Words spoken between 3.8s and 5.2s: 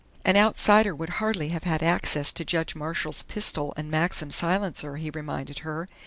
Maxim silencer," he